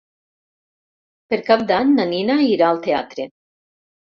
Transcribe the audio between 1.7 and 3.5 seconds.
d'Any na Nina irà al teatre.